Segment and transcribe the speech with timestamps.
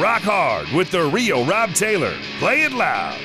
[0.00, 2.16] Rock hard with the real Rob Taylor.
[2.38, 3.20] Play it loud.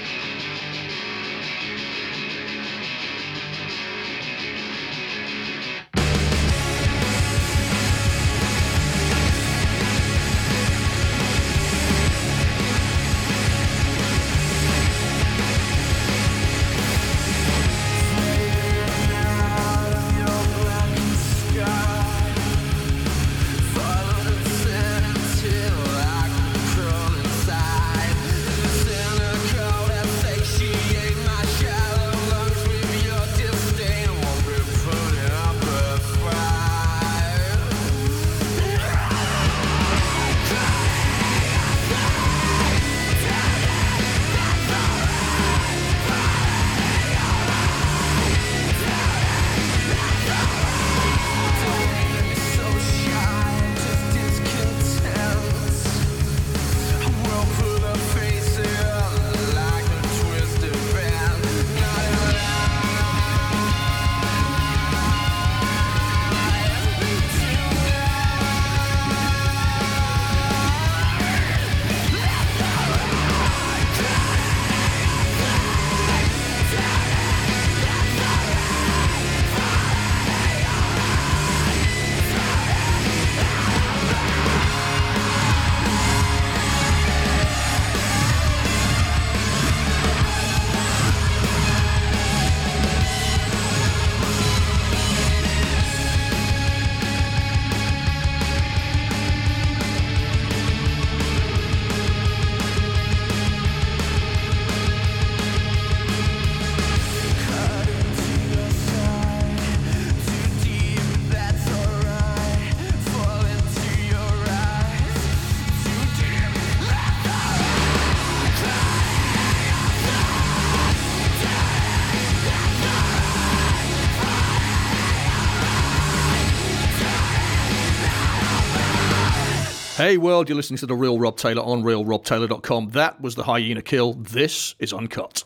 [130.07, 132.91] Hey world, you're listening to The Real Rob Taylor on realrobtaylor.com.
[132.91, 134.13] That was The Hyena Kill.
[134.13, 135.43] This is Uncut.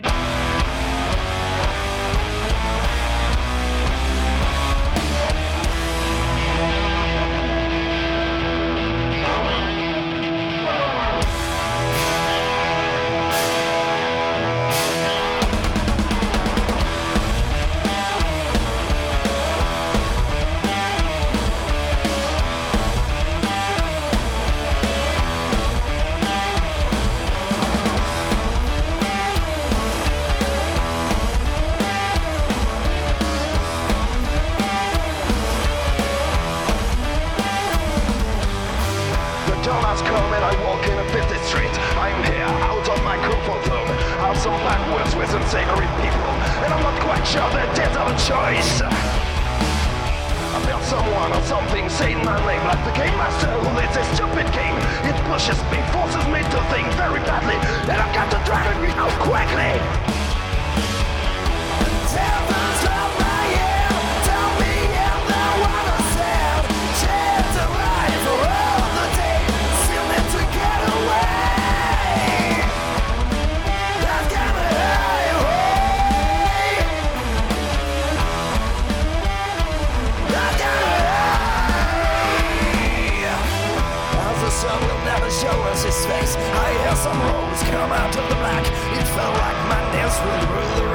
[87.82, 88.64] come out of the black.
[88.94, 89.82] It felt like My
[90.22, 90.91] would rule the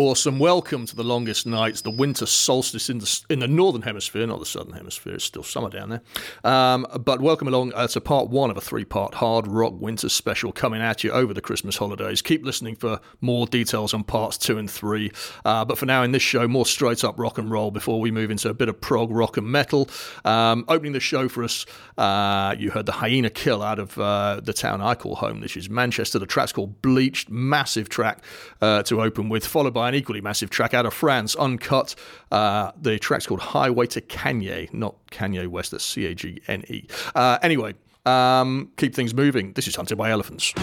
[0.00, 0.38] Awesome.
[0.38, 4.38] Welcome to the longest nights, the winter solstice in the in the northern hemisphere, not
[4.38, 5.12] the southern hemisphere.
[5.12, 6.00] It's still summer down there.
[6.42, 10.08] Um, but welcome along uh, to part one of a three part hard rock winter
[10.08, 12.22] special coming at you over the Christmas holidays.
[12.22, 15.12] Keep listening for more details on parts two and three.
[15.44, 18.10] Uh, but for now, in this show, more straight up rock and roll before we
[18.10, 19.86] move into a bit of prog rock and metal.
[20.24, 21.66] Um, opening the show for us,
[21.98, 25.58] uh, you heard the Hyena Kill out of uh, the town I call home, which
[25.58, 26.18] is Manchester.
[26.18, 28.24] The track's called Bleached, massive track
[28.62, 31.94] uh, to open with, followed by an equally massive track out of France, Uncut.
[32.30, 36.64] Uh, the track's called Highway to Kanye, not Kanye West, that's C A G N
[36.68, 36.86] E.
[37.14, 37.74] Uh, anyway,
[38.06, 39.52] um, keep things moving.
[39.52, 40.54] This is Hunted by Elephants.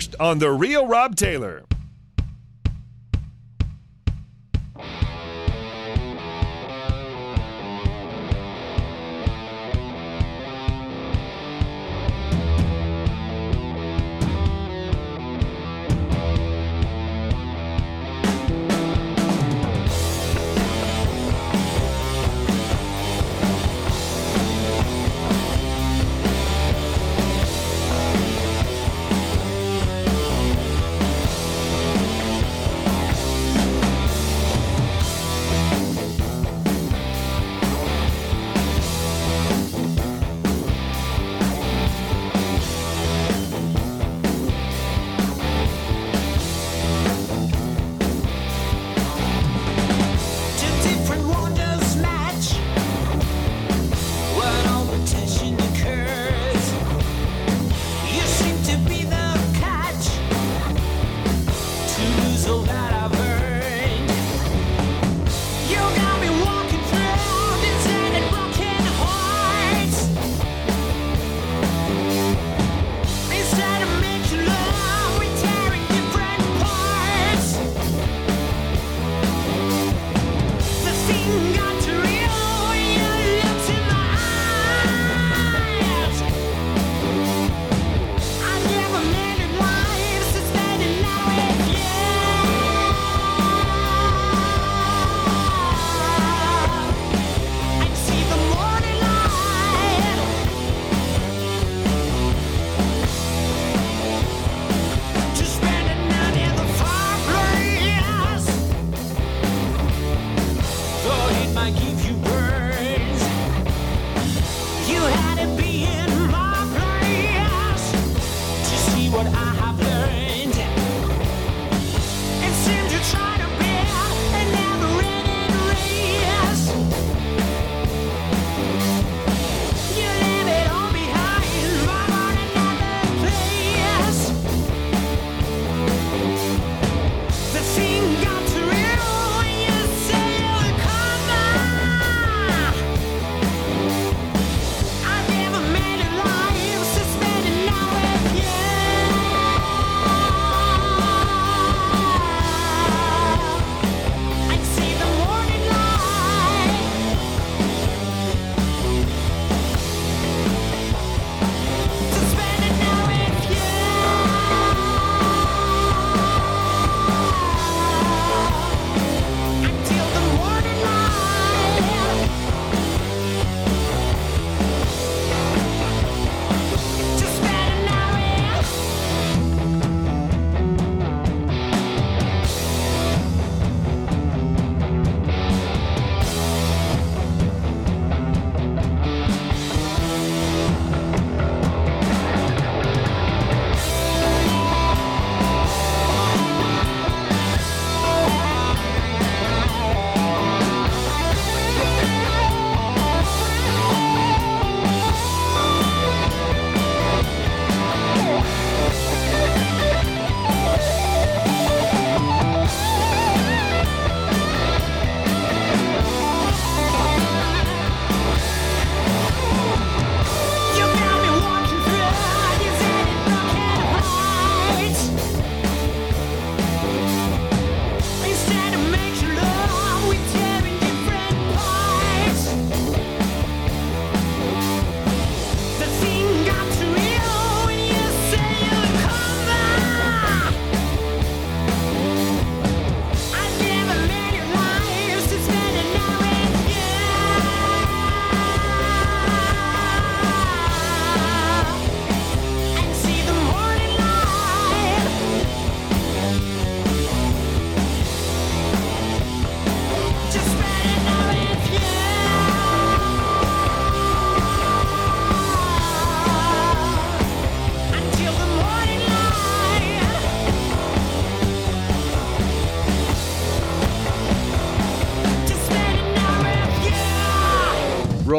[0.00, 1.69] First on The Real Rob Taylor.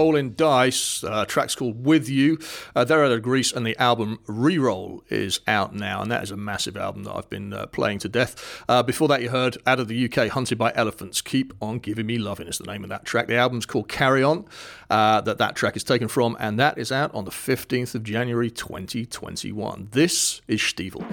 [0.01, 1.03] Rolling Dice.
[1.03, 2.39] Uh, track's called With You.
[2.75, 6.31] Uh, they're out of Greece, and the album Reroll is out now, and that is
[6.31, 8.63] a massive album that I've been uh, playing to death.
[8.67, 11.22] Uh, before that, you heard out of the UK, Hunted by Elephants.
[11.22, 13.27] Keep on giving me loving is the name of that track.
[13.27, 14.46] The album's called Carry On.
[14.89, 18.01] Uh, that that track is taken from, and that is out on the 15th of
[18.01, 19.89] January 2021.
[19.91, 21.05] This is Stiefel.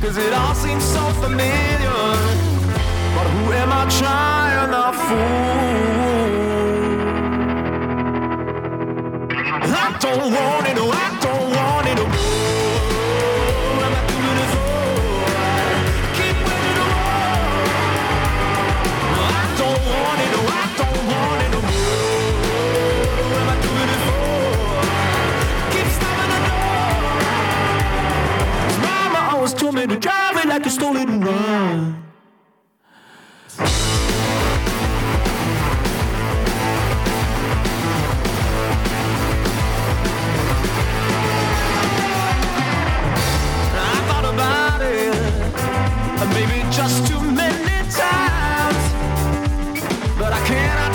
[0.00, 2.00] Cause it all seems so familiar.
[3.14, 5.80] But who am I trying to fool?
[9.72, 10.78] I don't want it,
[29.70, 30.62] told me to drive it like
[31.20, 32.02] run.
[44.08, 45.14] Thought about it,
[46.34, 48.84] maybe just too many times,
[50.18, 50.89] but I cannot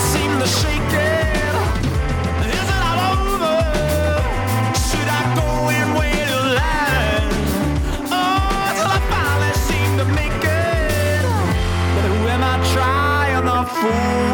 [13.80, 14.26] fool?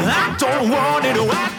[0.00, 1.57] I don't want it, I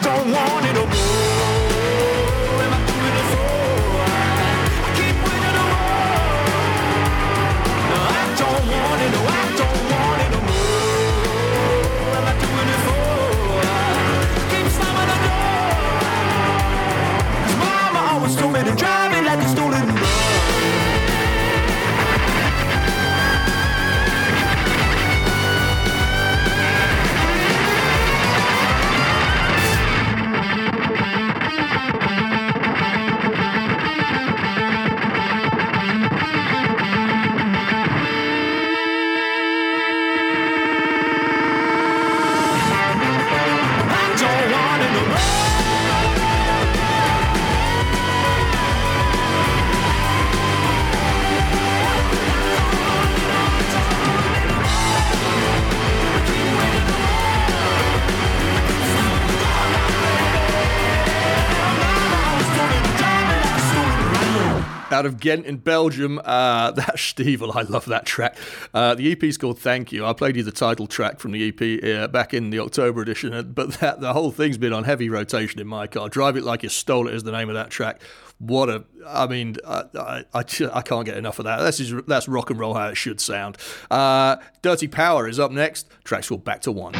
[65.00, 66.20] out of Ghent in Belgium.
[66.22, 67.56] Uh, that's Stiefel.
[67.56, 68.36] I love that track.
[68.74, 70.04] Uh, the EP is called Thank You.
[70.04, 73.52] I played you the title track from the EP uh, back in the October edition,
[73.52, 76.10] but that, the whole thing's been on heavy rotation in my car.
[76.10, 78.02] Drive It Like You Stole It is the name of that track.
[78.38, 81.60] What a, I mean, I, I, I, can't get enough of that.
[81.60, 83.58] This is, that's rock and roll how it should sound.
[83.90, 85.88] Uh, Dirty Power is up next.
[86.04, 86.94] Track's called Back to One.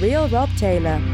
[0.00, 1.07] Real Rob Taylor.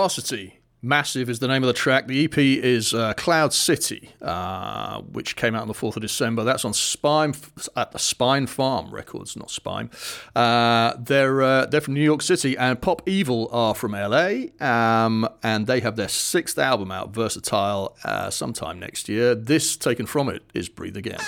[0.00, 0.60] Velocity.
[0.80, 2.06] Massive is the name of the track.
[2.06, 6.42] The EP is uh, Cloud City, uh, which came out on the 4th of December.
[6.42, 7.34] That's on Spine
[7.76, 9.90] at the Spinefarm Records, not Spine.
[10.34, 15.28] Uh, they're, uh, they're from New York City, and Pop Evil are from LA, um,
[15.42, 19.34] and they have their sixth album out, Versatile, uh, sometime next year.
[19.34, 21.20] This, taken from it, is Breathe Again.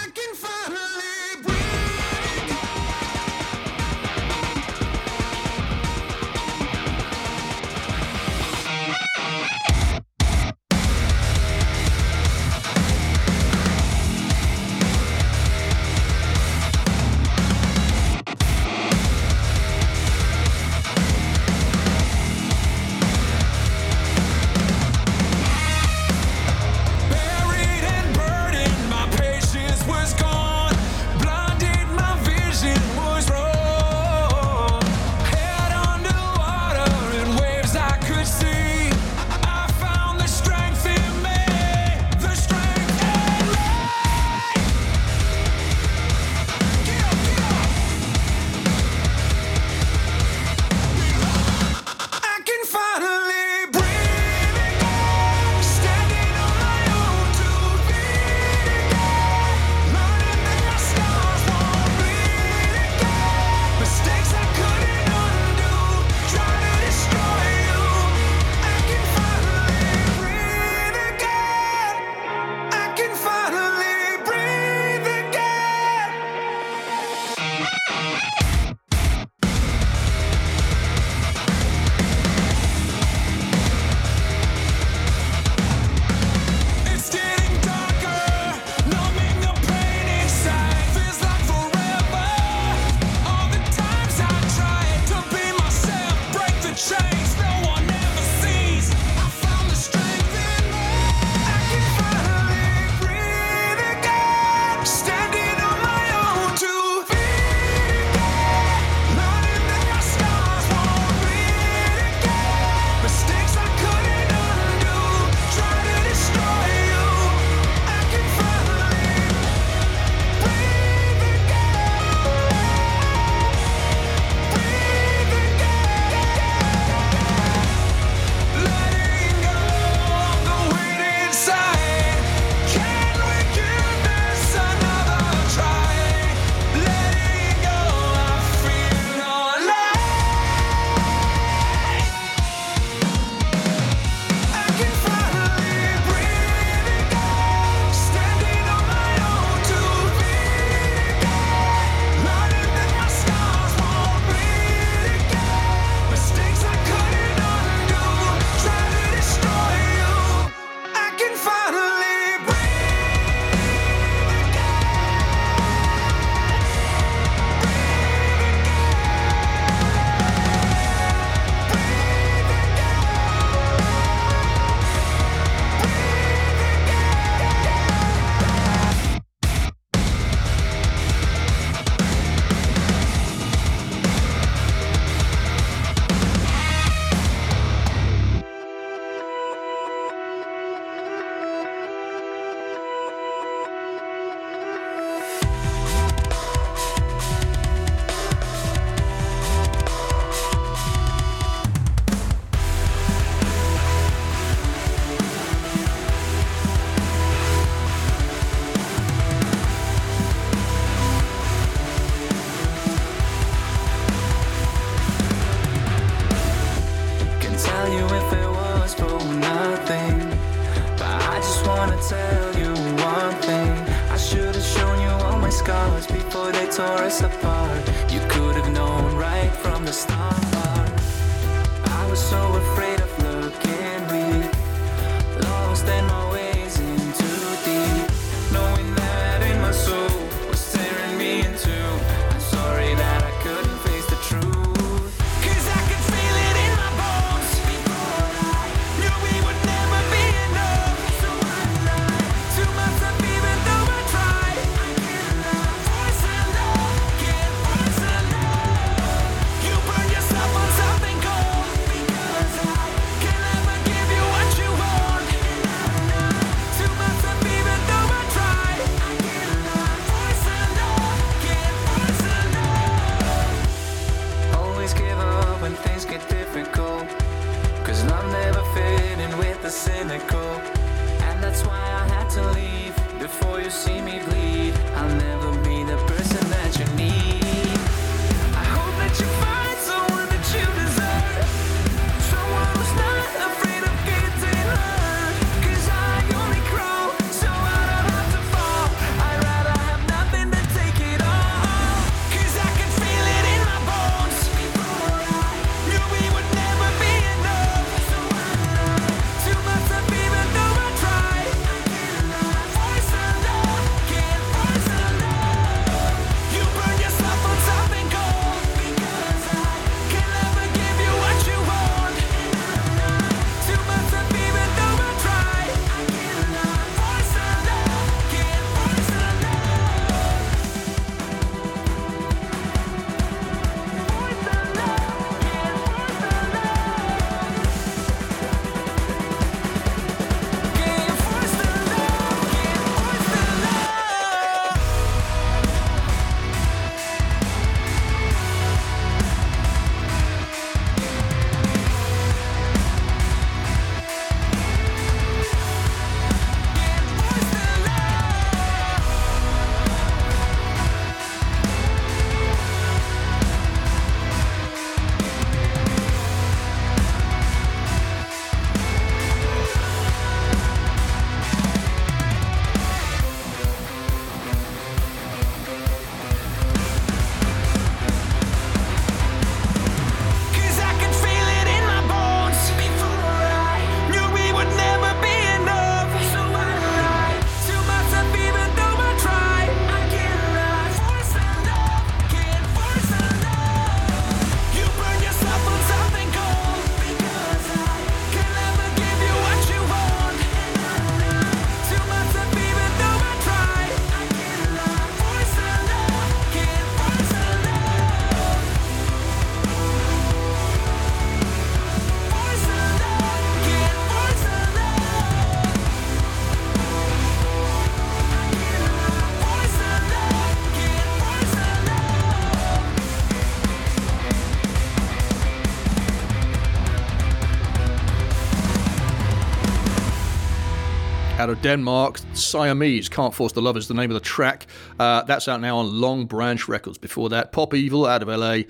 [431.43, 432.21] out of Denmark.
[432.35, 433.89] Siamese Can't Force the lovers.
[433.89, 434.69] the name of the track.
[435.01, 436.99] Uh, that's out now on Long Branch Records.
[436.99, 438.61] Before that, Pop Evil out of LA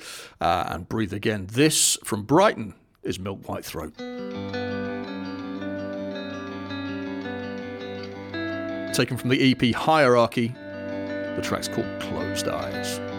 [0.41, 1.49] uh, and Breathe Again.
[1.53, 3.93] This from Brighton is Milk White Throat.
[8.95, 13.12] Taken from the EP Hierarchy, the track's called Closed Eyes.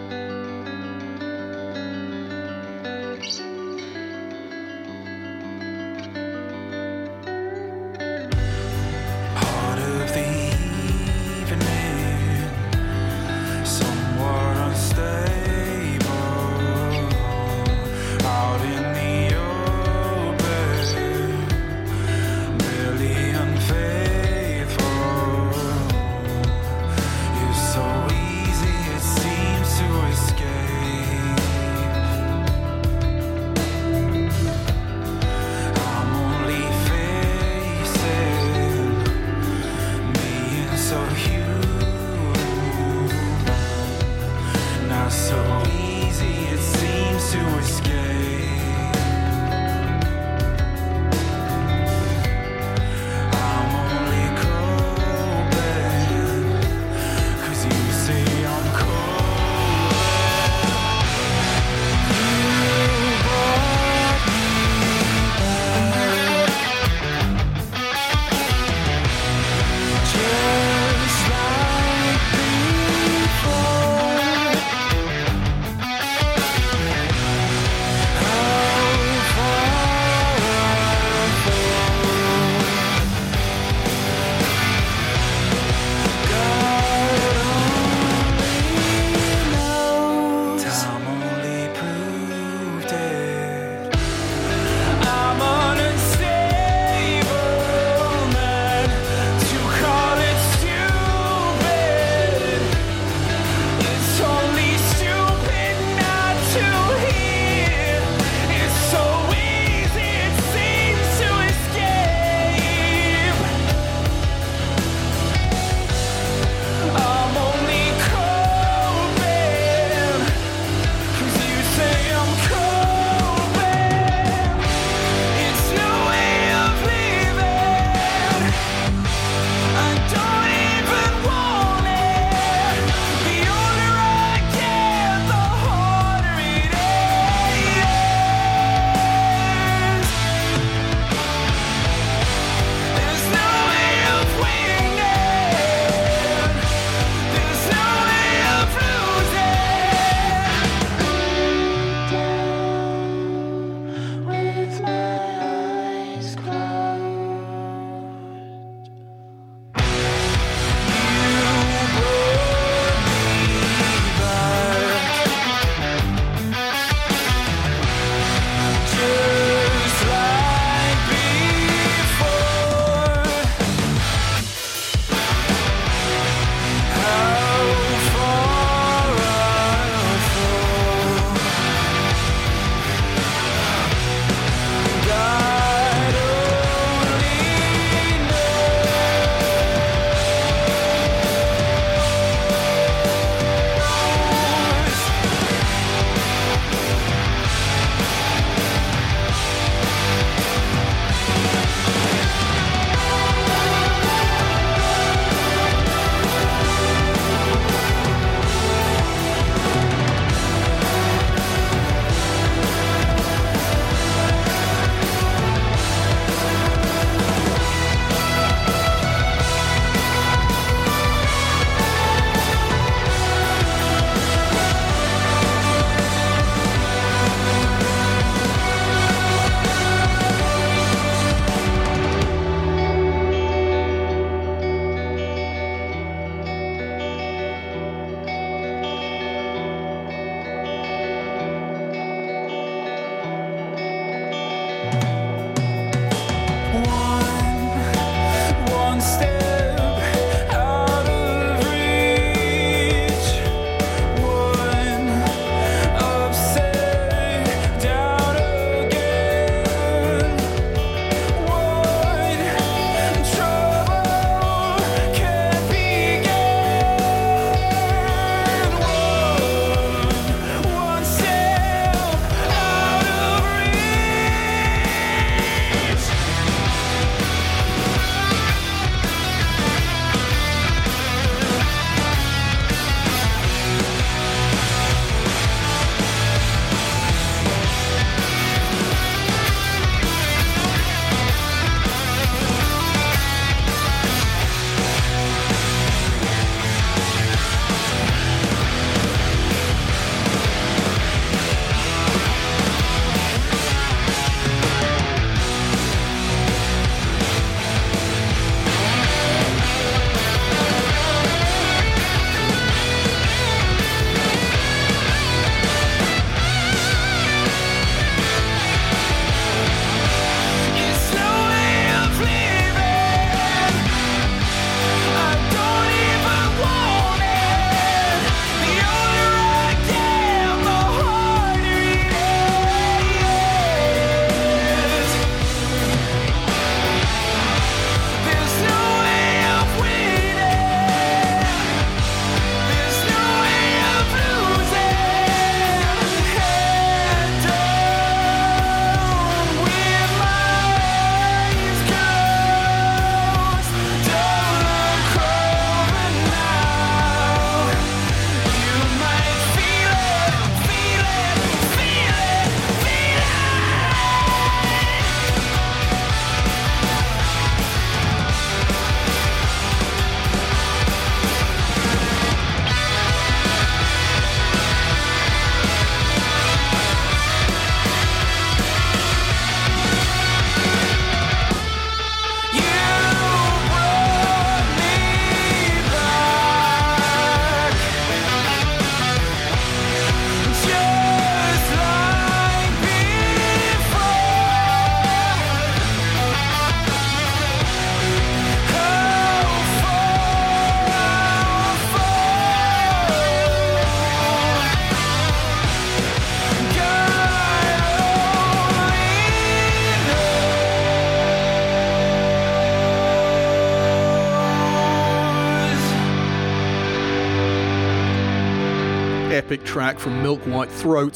[419.53, 421.13] Epic track from Milk White Throat,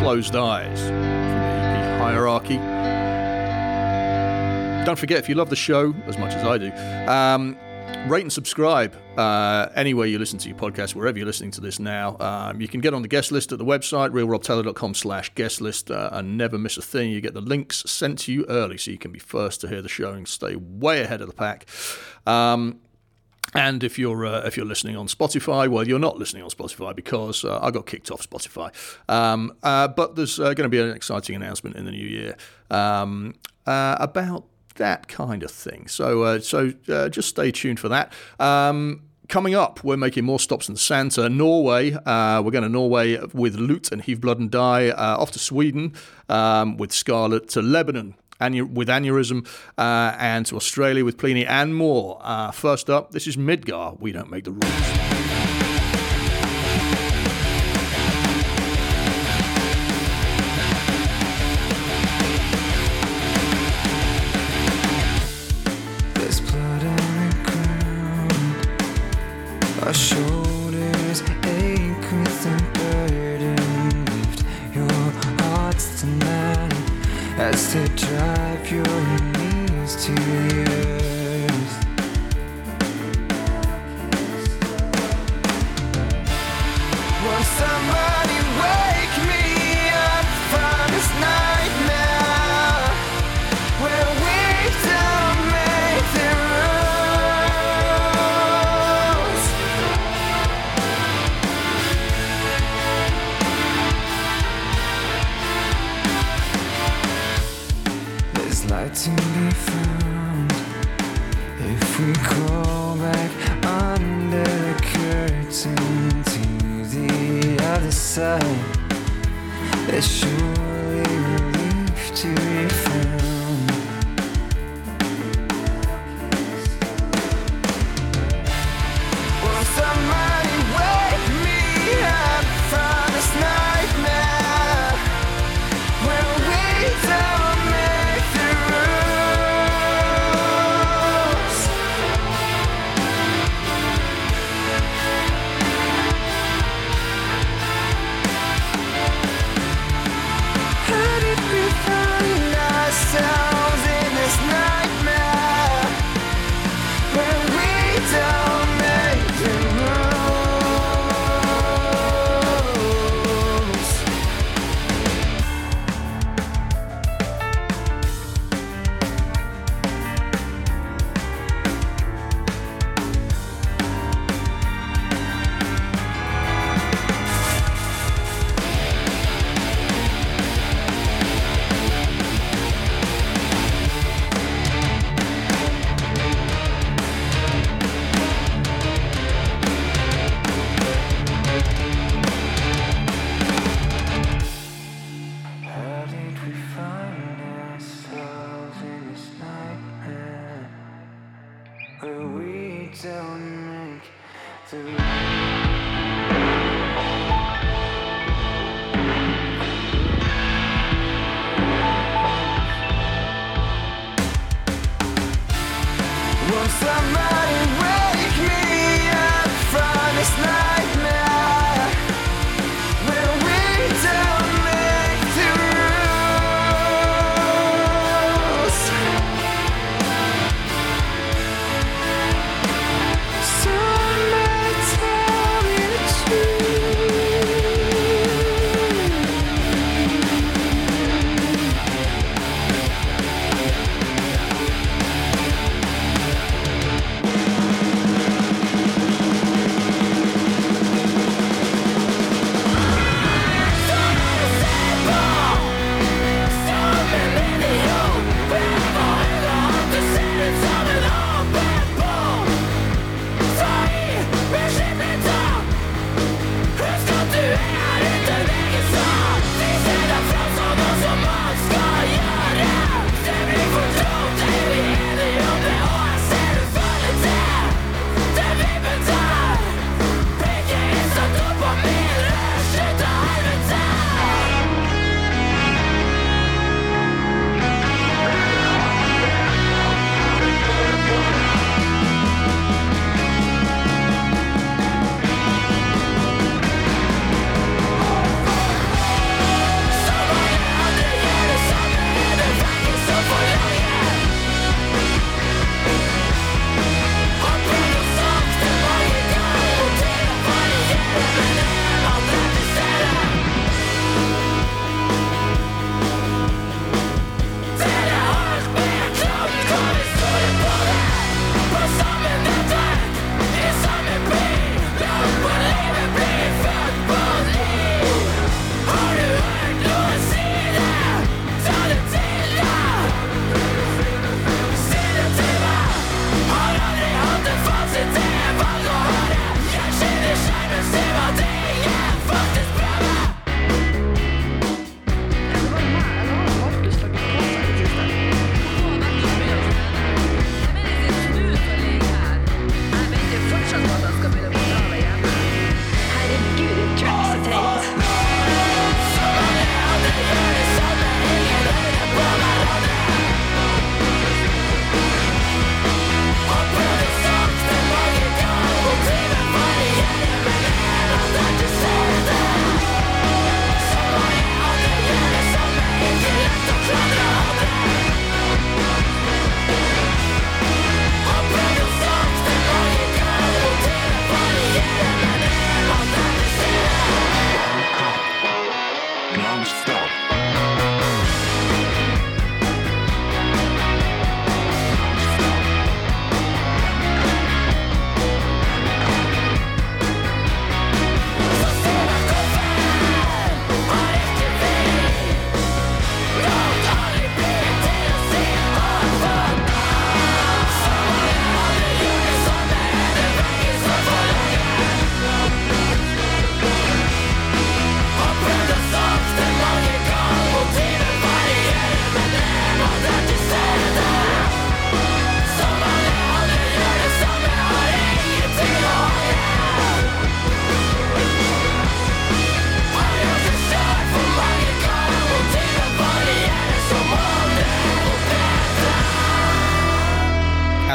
[0.00, 2.58] Closed Eyes, from the EP Hierarchy.
[4.86, 6.70] Don't forget, if you love the show as much as I do,
[7.10, 7.58] um,
[8.08, 11.80] rate and subscribe uh, anywhere you listen to your podcast, wherever you're listening to this
[11.80, 12.16] now.
[12.20, 15.90] Um, you can get on the guest list at the website, realrobtaylor.com slash guest list,
[15.90, 17.10] uh, and never miss a thing.
[17.10, 19.82] You get the links sent to you early so you can be first to hear
[19.82, 21.66] the show and stay way ahead of the pack.
[22.28, 22.78] Um,
[23.54, 26.94] and if you're uh, if you're listening on Spotify, well, you're not listening on Spotify
[26.94, 28.72] because uh, I got kicked off Spotify.
[29.08, 32.36] Um, uh, but there's uh, going to be an exciting announcement in the new year
[32.70, 33.34] um,
[33.66, 34.44] uh, about
[34.76, 35.88] that kind of thing.
[35.88, 36.72] So uh, so
[37.08, 38.12] just stay tuned for that.
[38.38, 41.90] Um, coming up, we're making more stops in Santa, Norway.
[41.90, 44.90] We're going to Norway with LUT and Heave Blood and Die.
[44.90, 45.94] Off to Sweden
[46.28, 49.46] um, with Scarlet to Lebanon with Anuryzm,
[49.78, 52.18] uh, and to Australia with Plini, and more.
[52.22, 53.98] Uh, first up, this is Midgar.
[54.00, 54.99] We don't make the rules.
[118.20, 118.59] side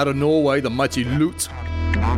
[0.06, 1.50] out of Norway, the mighty LUT.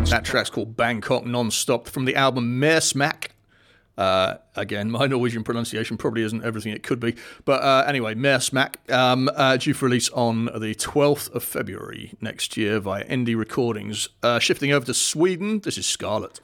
[0.09, 3.27] That track's called Bangkok Non-Stop from the album Mersmak.
[3.97, 7.15] Uh, again, my Norwegian pronunciation probably isn't everything it could be.
[7.45, 12.57] But uh, anyway, Mersmak, um, uh, due for release on the 12th of February next
[12.57, 14.09] year via Indie Recordings.
[14.21, 16.41] Uh, shifting over to Sweden, this is Scarlet.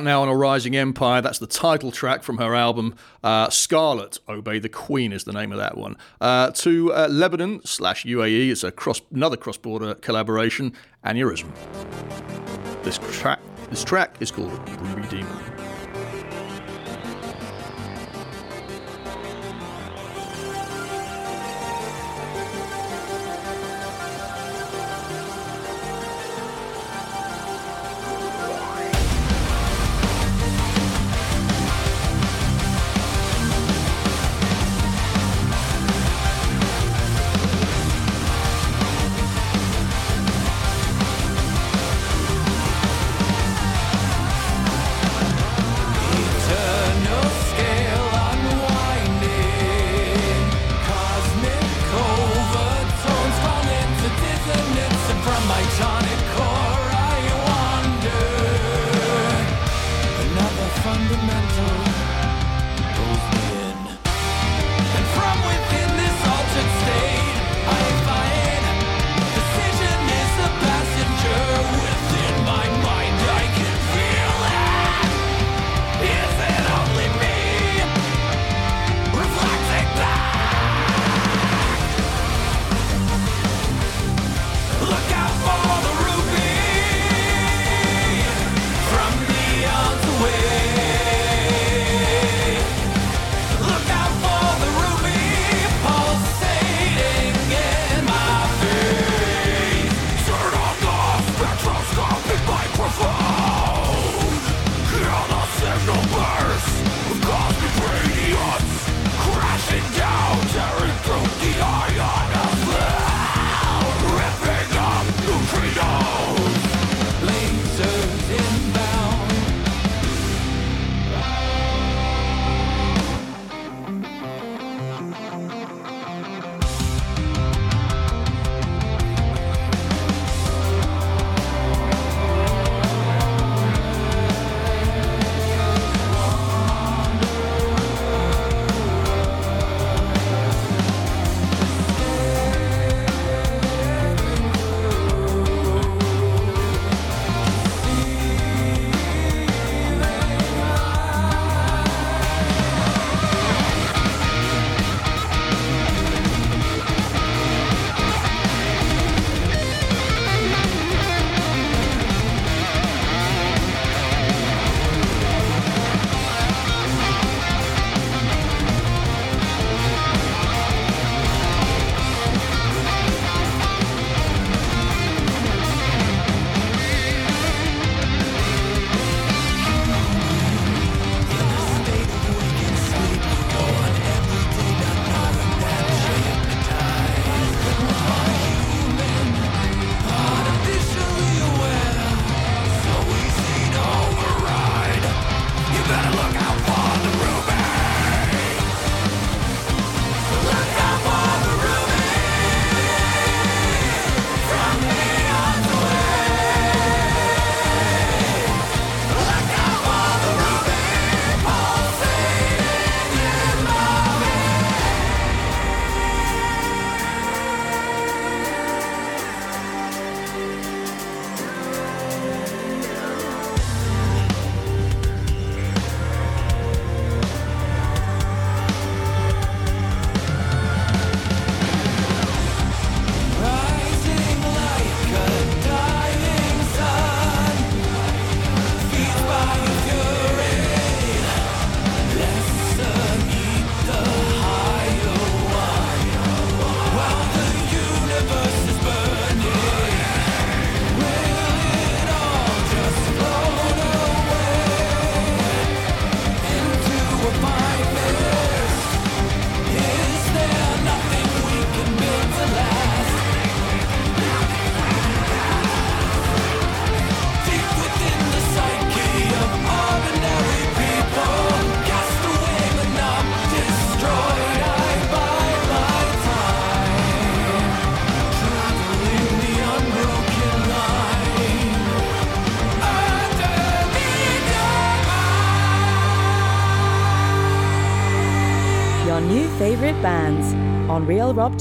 [0.00, 1.20] out now on Arising Empire.
[1.20, 4.18] That's the title track from her album uh, Scarlet.
[4.28, 5.96] Obey the Queen is the name of that one.
[6.20, 8.50] Uh, to uh, Lebanon slash UAE.
[8.50, 10.72] It's a cross, another cross-border collaboration.
[11.04, 11.52] Anuryzm.
[12.82, 15.59] This track, this track is called Ruby Demon.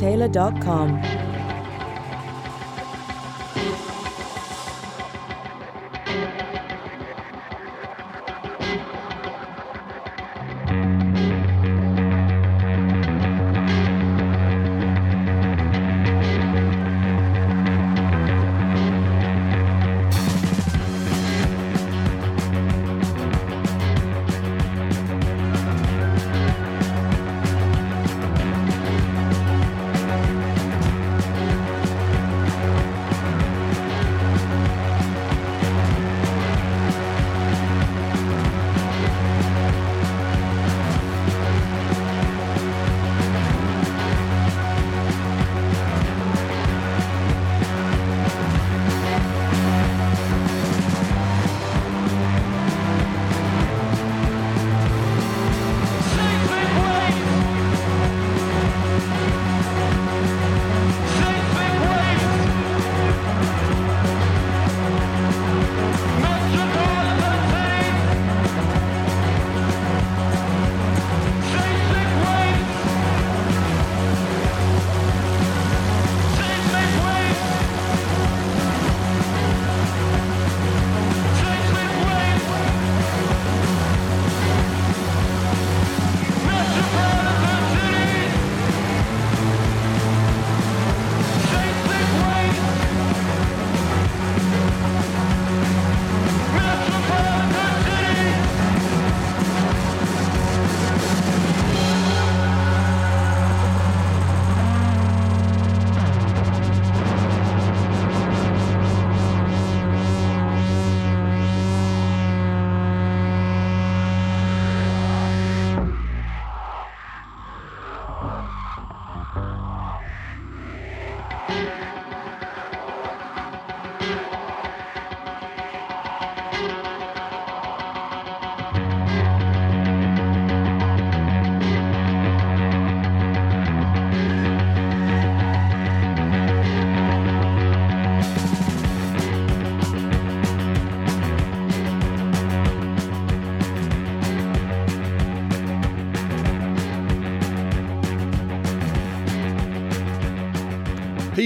[0.01, 1.28] realrobtaylor.com.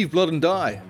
[0.04, 0.82] Heave Blood and Die.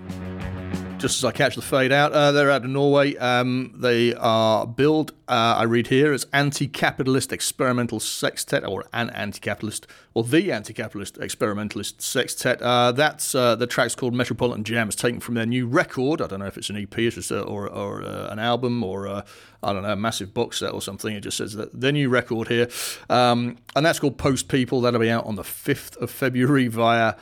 [0.97, 3.15] Just as I catch the fade out, uh, they're out of Norway.
[3.17, 9.11] Um, they are billed, uh, I read here, as anti capitalist experimental sextet, or an
[9.11, 9.85] anti capitalist,
[10.15, 12.59] or the anti capitalist experimentalist sextet.
[12.59, 14.87] Uh, that's uh, the track's called Metropolitan Jam.
[14.87, 16.19] It's taken from their new record.
[16.19, 19.07] I don't know if it's an EP it's just, or, or uh, an album or,
[19.07, 19.21] uh,
[19.61, 21.15] I don't know, a massive box set or something.
[21.15, 22.67] It just says that their new record here.
[23.11, 24.81] Um, and that's called Post People.
[24.81, 27.13] That'll be out on the 5th of February via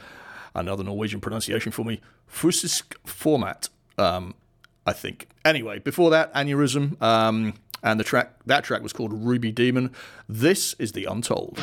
[0.55, 4.35] another Norwegian pronunciation for me, Fysisk format, um,
[4.85, 5.27] I think.
[5.45, 9.91] Anyway, before that, Anuryzm, um, and the track that track was called Ruby Demon.
[10.29, 11.59] This is the Untold.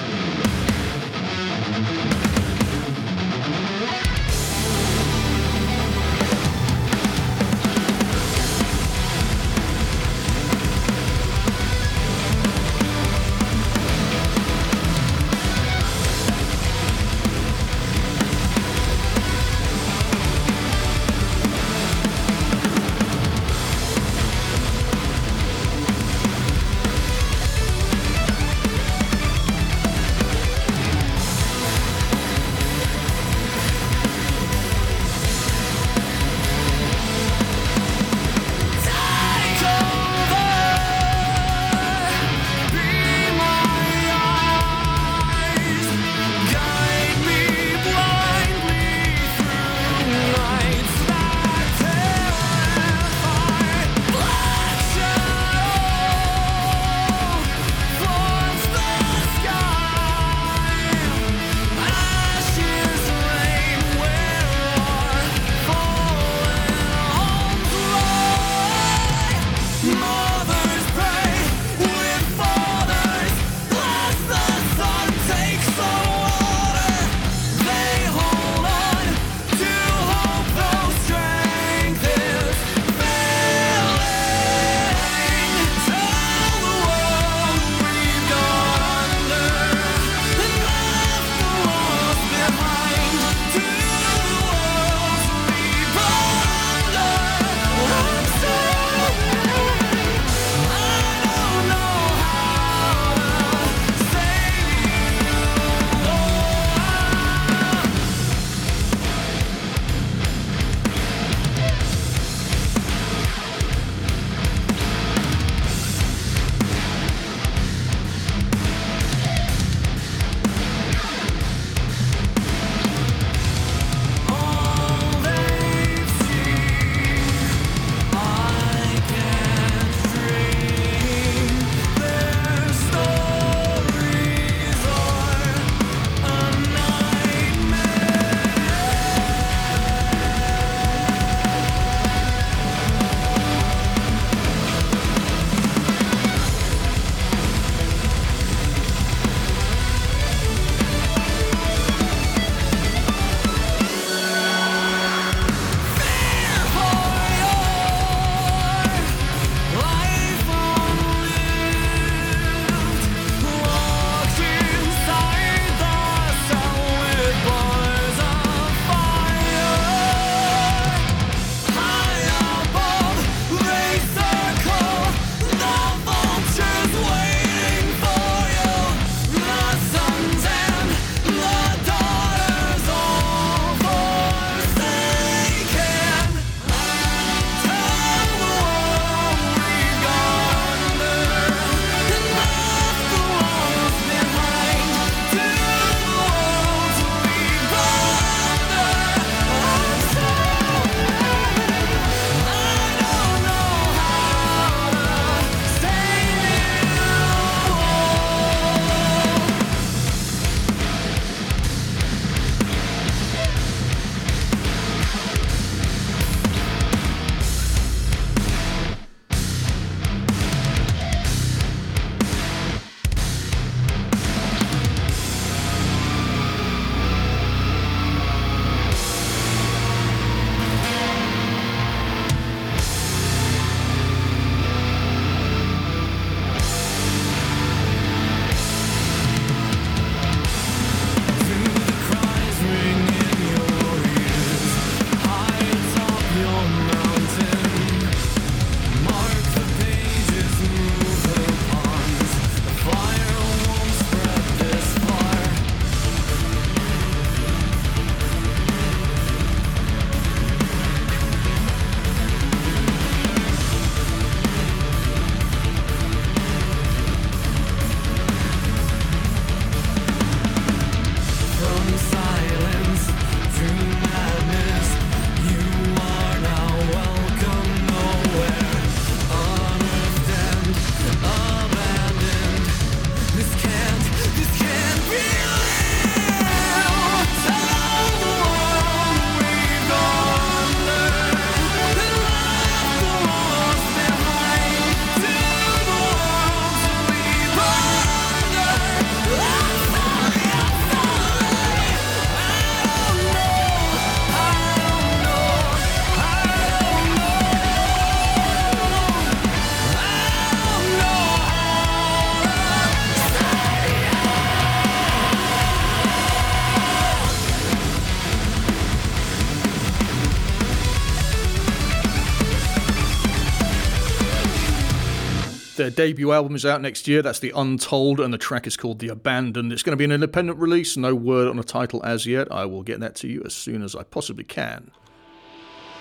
[325.88, 327.22] Their debut album is out next year.
[327.22, 329.72] That's The Untold, and the track is called The Abandoned.
[329.72, 330.98] It's going to be an independent release.
[330.98, 332.52] No word on a title as yet.
[332.52, 334.90] I will get that to you as soon as I possibly can.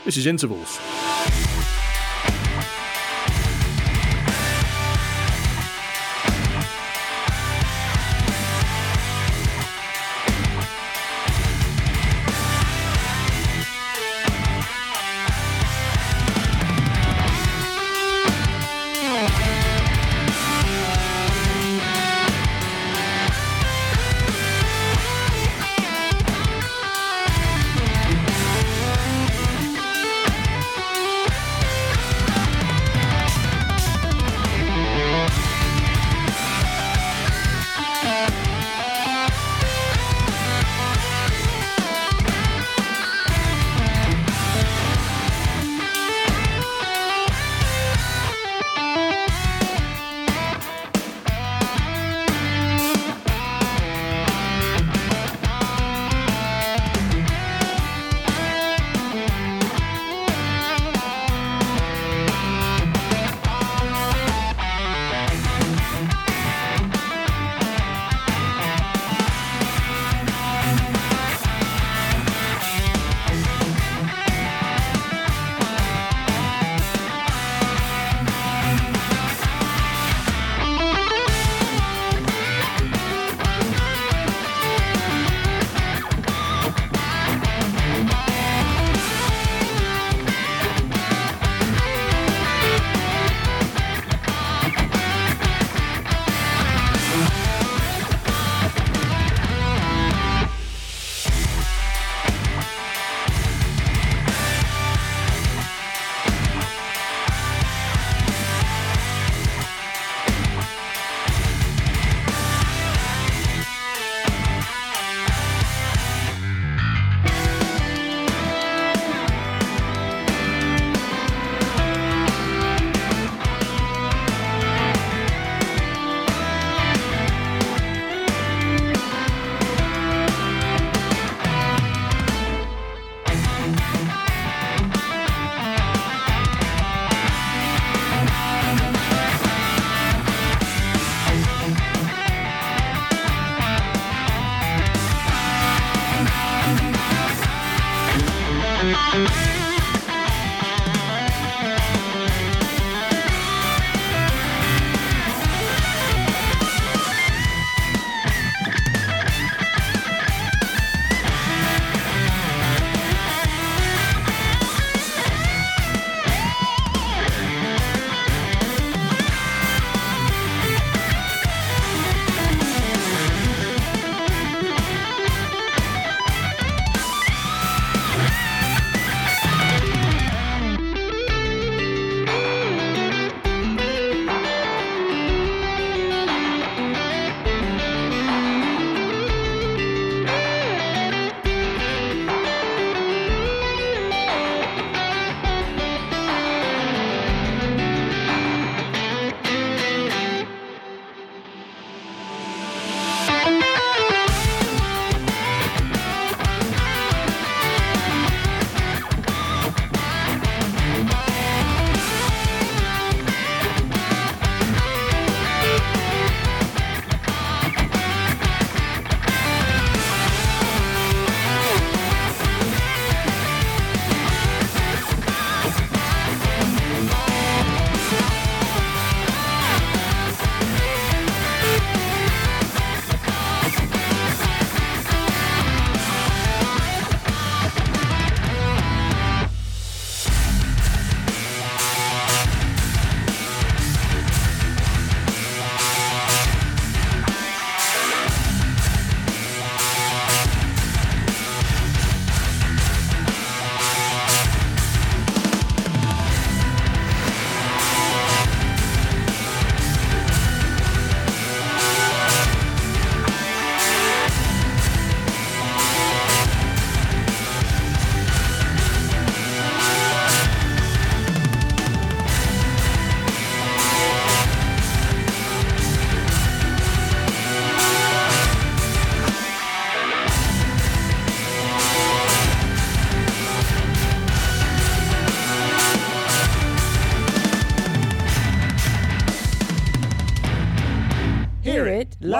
[0.03, 0.77] This is Intervals.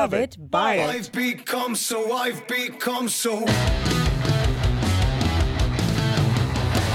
[0.08, 0.90] Love it, buy it.
[0.90, 3.44] I've become so, I've become so.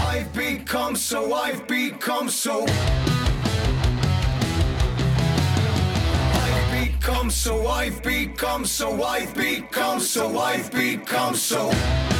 [0.08, 2.64] I've become so, I've become so.
[6.44, 11.68] I've become so, I've become so, I've become so, I've become so.
[11.68, 12.11] I see the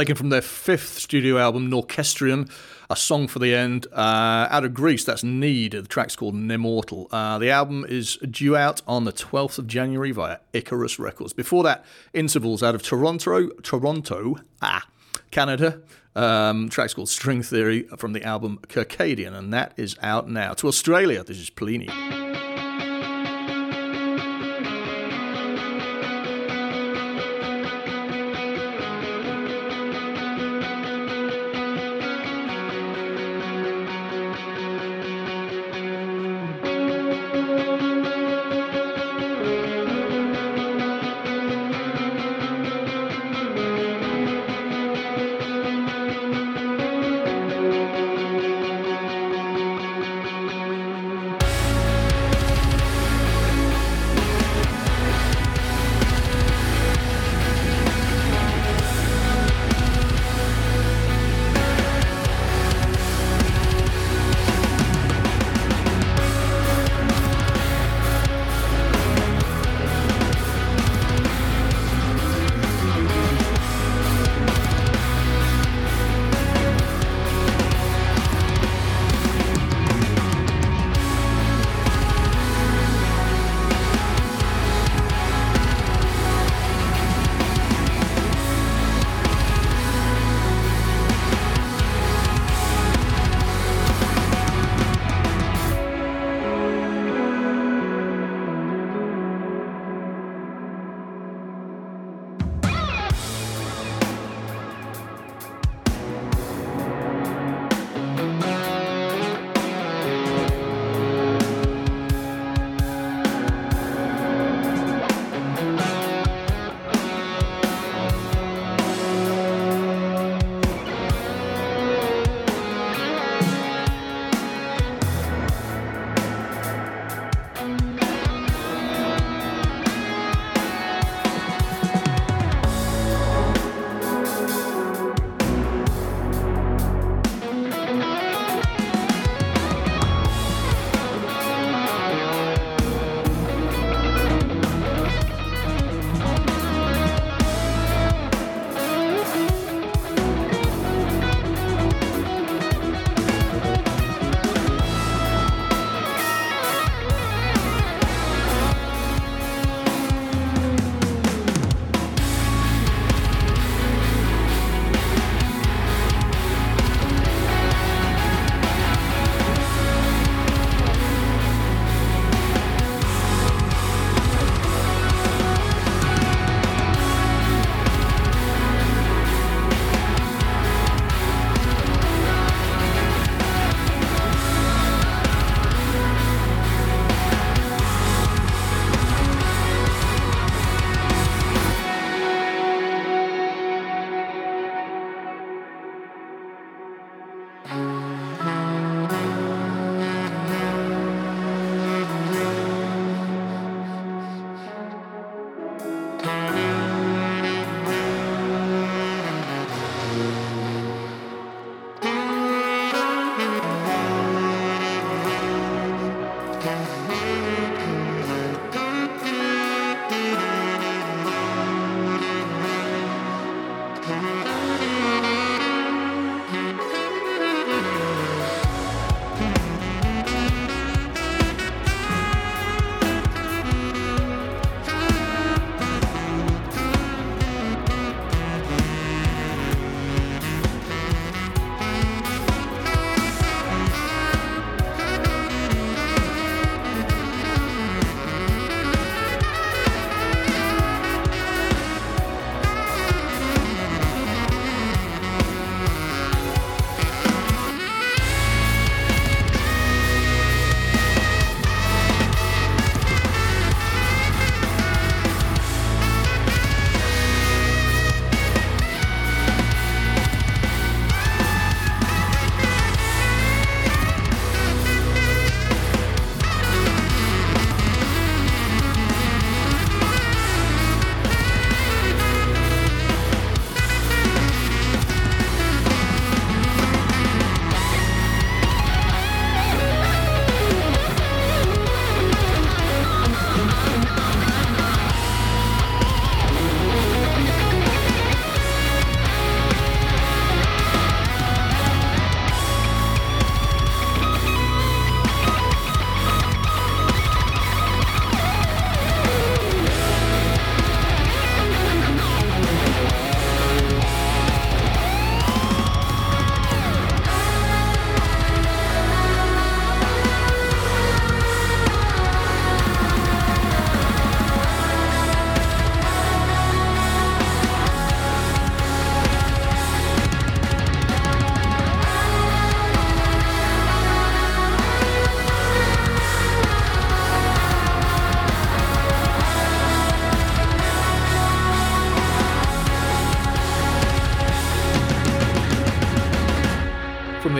[0.00, 2.50] taken from their fifth studio album, Norkestrion,
[2.88, 3.86] A Song for the End.
[3.92, 5.72] Uh, out of Greece, that's Need.
[5.72, 7.06] The track's called Nemortal.
[7.10, 11.34] Uh, the album is due out on the 12th of January via Icarus Records.
[11.34, 14.86] Before that, Intervals out of Toronto, Toronto, ah,
[15.30, 15.82] Canada.
[16.16, 20.54] Um, track's called String Theory from the album Circadian, and that is out now.
[20.54, 22.19] To Australia, this is Plini.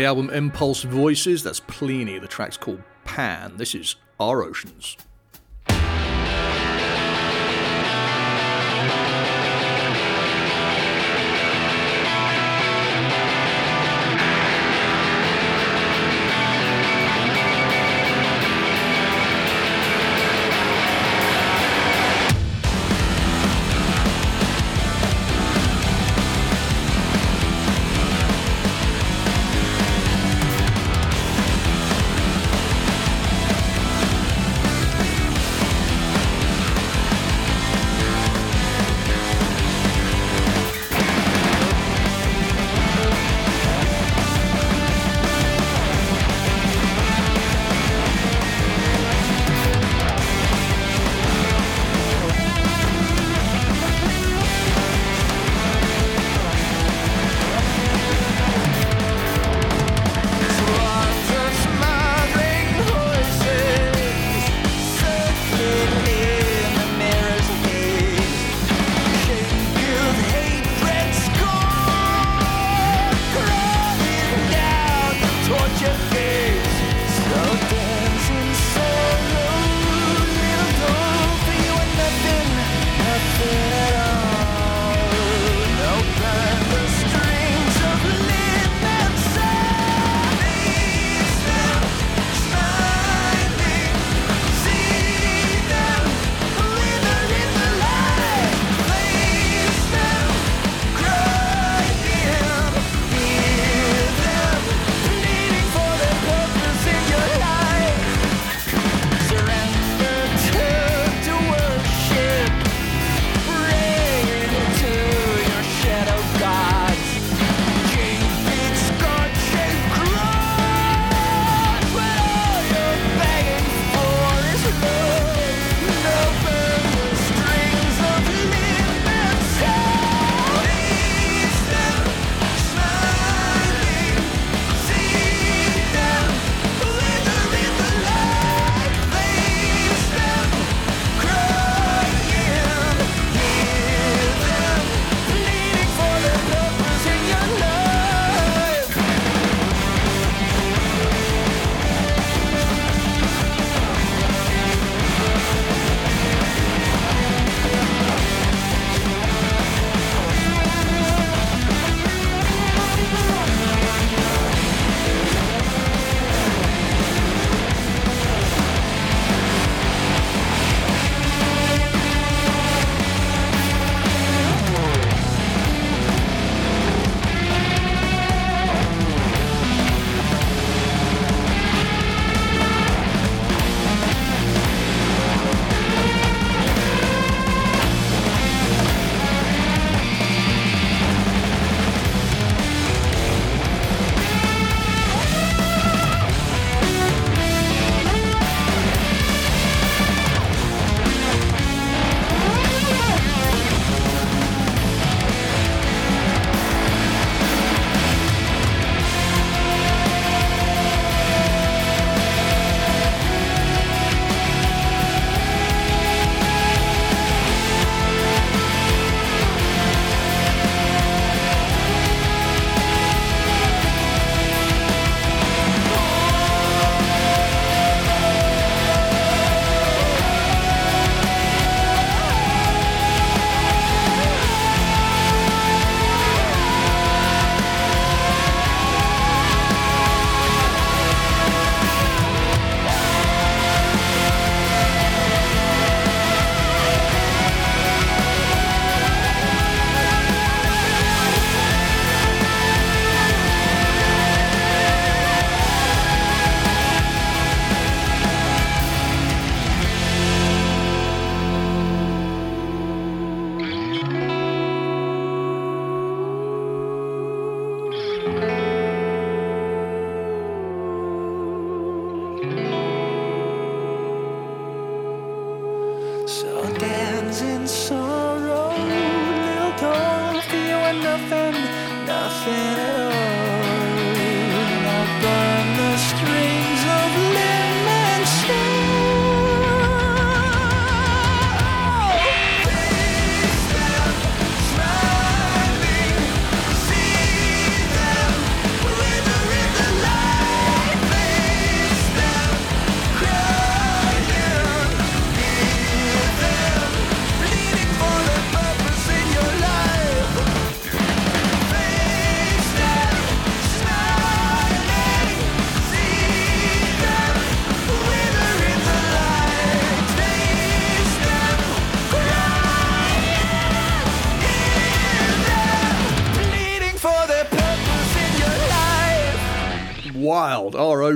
[0.00, 2.18] The album Impulse Voices, that's Plini.
[2.18, 3.58] The track's called Pan.
[3.58, 4.96] This is Our Oceans.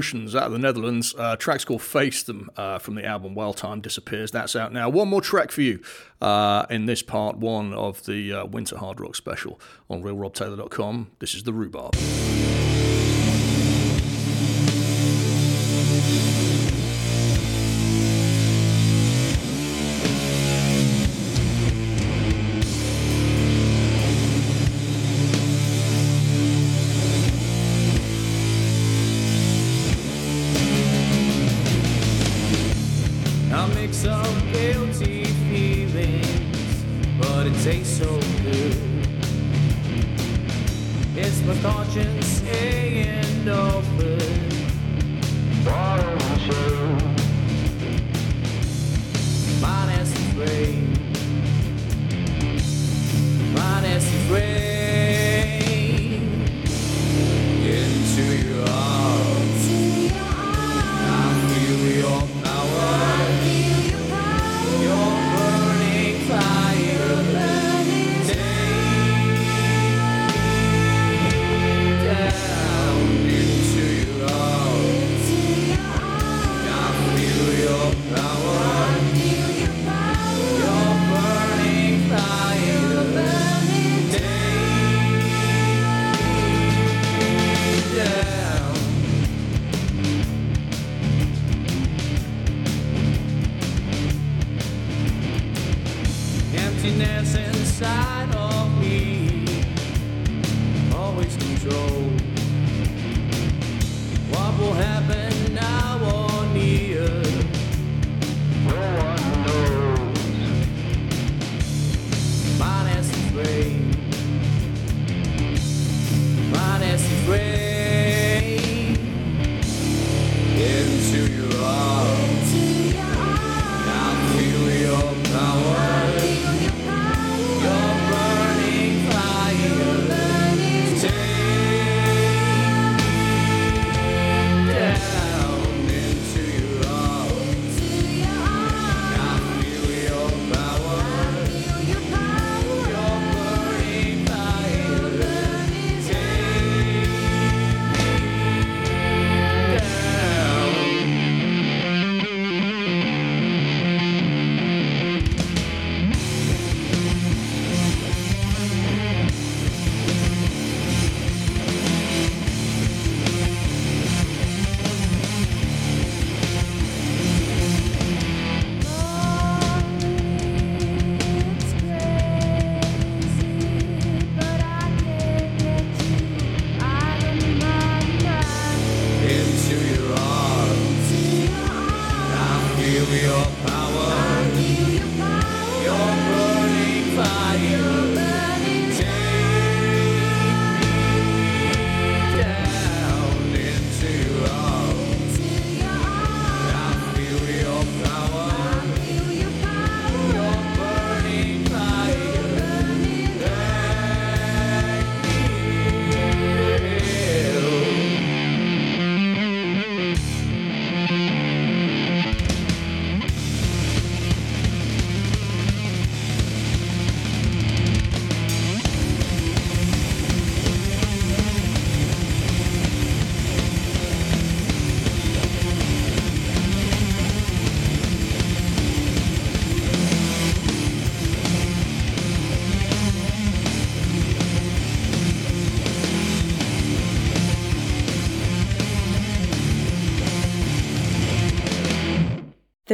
[0.04, 1.14] Oceans out of the Netherlands.
[1.16, 4.30] Uh, track's called Face Them uh, from the album While Time Disappears.
[4.30, 4.90] That's out now.
[4.90, 5.80] One more track for you
[6.20, 9.58] uh, in this part one of the uh, Winter Hard Rock special
[9.88, 11.12] on realrobtaylor.com.
[11.20, 11.94] This is The Rhubarb.
[97.84, 98.33] Emptiness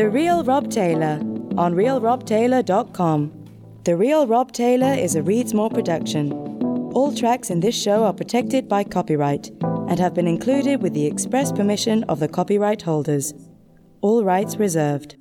[0.01, 1.21] The Real Rob Taylor
[1.59, 3.33] on realrobtaylor.com.
[3.85, 6.33] The Real Rob Taylor is a Readsmore production.
[6.95, 11.05] All tracks in this show are protected by copyright and have been included with the
[11.05, 13.35] express permission of the copyright holders.
[14.01, 15.17] All rights reserved.